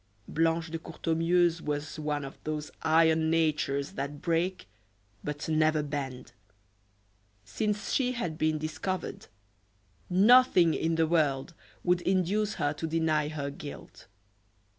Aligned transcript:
Blanche 0.27 0.71
de 0.71 0.79
Courtornieu's 0.79 1.61
was 1.61 1.99
one 1.99 2.25
of 2.25 2.39
those 2.43 2.71
iron 2.81 3.29
natures 3.29 3.91
that 3.91 4.19
break, 4.19 4.67
but 5.23 5.47
never 5.47 5.83
bend. 5.83 6.31
Since 7.45 7.93
she 7.93 8.13
had 8.13 8.35
been 8.35 8.57
discovered, 8.57 9.27
nothing 10.09 10.73
in 10.73 10.95
the 10.95 11.05
world 11.05 11.53
would 11.83 12.01
induce 12.01 12.55
her 12.55 12.73
to 12.73 12.87
deny 12.87 13.27
her 13.27 13.51
guilt. 13.51 14.07